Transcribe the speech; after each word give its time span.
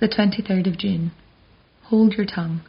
The 0.00 0.08
23rd 0.08 0.66
of 0.66 0.76
June. 0.76 1.12
Hold 1.84 2.14
your 2.14 2.26
tongue. 2.26 2.62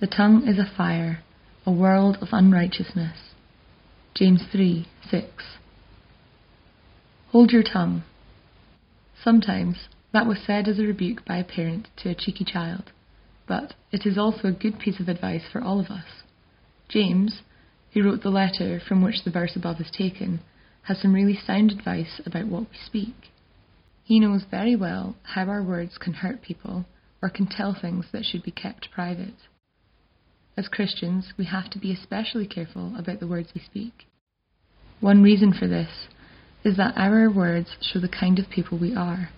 The 0.00 0.08
tongue 0.08 0.48
is 0.48 0.58
a 0.58 0.70
fire, 0.76 1.22
a 1.64 1.70
world 1.70 2.18
of 2.20 2.28
unrighteousness. 2.32 3.34
James 4.14 4.42
3 4.50 4.88
6. 5.08 5.26
Hold 7.30 7.52
your 7.52 7.62
tongue. 7.62 8.02
Sometimes 9.22 9.88
that 10.12 10.26
was 10.26 10.38
said 10.44 10.66
as 10.66 10.80
a 10.80 10.82
rebuke 10.82 11.24
by 11.24 11.36
a 11.36 11.44
parent 11.44 11.86
to 11.98 12.08
a 12.10 12.16
cheeky 12.16 12.44
child, 12.44 12.90
but 13.46 13.74
it 13.92 14.04
is 14.04 14.18
also 14.18 14.48
a 14.48 14.52
good 14.52 14.80
piece 14.80 14.98
of 14.98 15.08
advice 15.08 15.44
for 15.52 15.62
all 15.62 15.78
of 15.78 15.86
us. 15.86 16.24
James, 16.88 17.42
who 17.92 18.02
wrote 18.02 18.22
the 18.22 18.28
letter 18.28 18.80
from 18.80 19.02
which 19.02 19.22
the 19.24 19.30
verse 19.30 19.54
above 19.54 19.80
is 19.80 19.90
taken, 19.90 20.40
has 20.82 21.00
some 21.00 21.14
really 21.14 21.38
sound 21.46 21.70
advice 21.70 22.20
about 22.26 22.46
what 22.46 22.62
we 22.62 22.76
speak. 22.84 23.30
He 24.10 24.18
knows 24.18 24.42
very 24.42 24.74
well 24.74 25.14
how 25.22 25.44
our 25.44 25.62
words 25.62 25.96
can 25.96 26.14
hurt 26.14 26.42
people 26.42 26.84
or 27.22 27.30
can 27.30 27.46
tell 27.46 27.74
things 27.80 28.06
that 28.10 28.24
should 28.24 28.42
be 28.42 28.50
kept 28.50 28.90
private. 28.90 29.36
As 30.56 30.66
Christians, 30.66 31.32
we 31.38 31.44
have 31.44 31.70
to 31.70 31.78
be 31.78 31.92
especially 31.92 32.48
careful 32.48 32.96
about 32.98 33.20
the 33.20 33.28
words 33.28 33.52
we 33.54 33.60
speak. 33.60 34.08
One 34.98 35.22
reason 35.22 35.52
for 35.52 35.68
this 35.68 36.08
is 36.64 36.76
that 36.76 36.94
our 36.96 37.30
words 37.30 37.76
show 37.80 38.00
the 38.00 38.08
kind 38.08 38.40
of 38.40 38.50
people 38.50 38.76
we 38.76 38.96
are. 38.96 39.28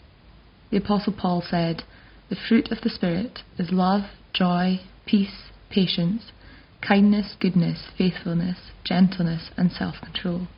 The 0.71 0.79
Apostle 0.79 1.13
Paul 1.13 1.43
said, 1.47 1.83
The 2.31 2.37
fruit 2.49 2.73
of 2.73 2.81
the 2.81 2.89
Spirit 2.89 3.41
is 3.59 3.73
love, 3.73 4.05
joy, 4.33 4.81
peace, 5.05 5.51
patience, 5.69 6.33
kindness, 6.81 7.37
goodness, 7.39 7.89
faithfulness, 7.99 8.71
gentleness, 8.85 9.51
and 9.59 9.71
self 9.71 9.97
control. 10.03 10.49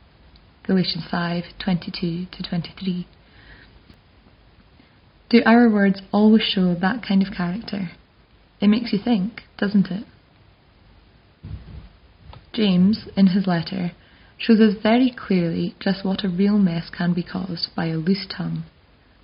Galatians 0.63 1.03
5:22 1.11 2.31
to 2.31 2.43
23. 2.43 3.07
Do 5.29 5.41
our 5.45 5.69
words 5.69 6.01
always 6.11 6.43
show 6.43 6.75
that 6.75 7.03
kind 7.05 7.25
of 7.25 7.33
character? 7.33 7.91
It 8.61 8.67
makes 8.67 8.93
you 8.93 8.99
think, 9.03 9.41
doesn't 9.57 9.87
it? 9.87 10.05
James, 12.53 13.07
in 13.17 13.27
his 13.27 13.47
letter, 13.47 13.91
shows 14.37 14.59
us 14.59 14.81
very 14.81 15.09
clearly 15.15 15.75
just 15.79 16.05
what 16.05 16.23
a 16.23 16.29
real 16.29 16.57
mess 16.57 16.89
can 16.89 17.13
be 17.13 17.23
caused 17.23 17.67
by 17.75 17.87
a 17.87 17.97
loose 17.97 18.25
tongue, 18.29 18.63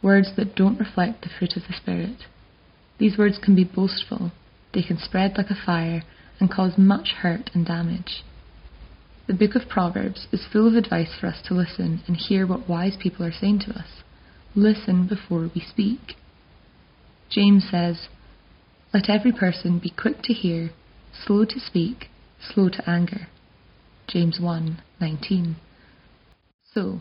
words 0.01 0.35
that 0.35 0.55
don't 0.55 0.79
reflect 0.79 1.21
the 1.21 1.29
fruit 1.29 1.55
of 1.55 1.63
the 1.67 1.73
Spirit. 1.73 2.25
These 2.97 3.17
words 3.17 3.37
can 3.37 3.55
be 3.55 3.63
boastful, 3.63 4.31
they 4.73 4.83
can 4.83 4.97
spread 4.97 5.37
like 5.37 5.49
a 5.49 5.65
fire 5.65 6.03
and 6.39 6.51
cause 6.51 6.77
much 6.77 7.09
hurt 7.21 7.51
and 7.53 7.65
damage. 7.65 8.23
The 9.27 9.33
book 9.33 9.55
of 9.55 9.69
Proverbs 9.69 10.27
is 10.31 10.45
full 10.51 10.67
of 10.67 10.75
advice 10.75 11.13
for 11.19 11.27
us 11.27 11.41
to 11.47 11.53
listen 11.53 12.01
and 12.07 12.17
hear 12.17 12.47
what 12.47 12.67
wise 12.67 12.97
people 12.99 13.25
are 13.25 13.31
saying 13.31 13.59
to 13.59 13.71
us. 13.71 14.03
Listen 14.55 15.07
before 15.07 15.49
we 15.55 15.61
speak. 15.61 16.15
James 17.29 17.65
says, 17.71 18.07
Let 18.93 19.09
every 19.09 19.31
person 19.31 19.79
be 19.79 19.89
quick 19.89 20.21
to 20.23 20.33
hear, 20.33 20.71
slow 21.25 21.45
to 21.45 21.59
speak, 21.59 22.09
slow 22.41 22.67
to 22.69 22.89
anger. 22.89 23.27
James 24.07 24.39
1:19. 24.39 25.55
So, 26.73 26.99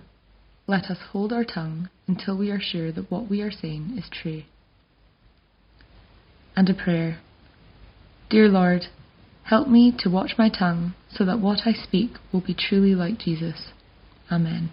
let 0.69 0.85
us 0.91 0.99
hold 1.11 1.33
our 1.33 1.45
tongue 1.45 1.89
until 2.07 2.37
we 2.39 2.51
are 2.53 2.61
sure 2.61 2.93
that 2.93 3.11
what 3.11 3.29
we 3.29 3.43
are 3.43 3.51
saying 3.51 3.95
is 3.99 4.09
true. 4.09 4.45
And 6.55 6.69
a 6.69 6.75
prayer. 6.75 7.19
Dear 8.29 8.49
Lord, 8.49 8.87
help 9.45 9.67
me 9.67 9.93
to 9.99 10.09
watch 10.09 10.39
my 10.39 10.49
tongue 10.49 10.95
so 11.13 11.25
that 11.25 11.41
what 11.41 11.67
I 11.67 11.73
speak 11.73 12.13
will 12.33 12.43
be 12.43 12.55
truly 12.55 12.95
like 12.95 13.19
Jesus. 13.19 13.73
Amen. 14.31 14.71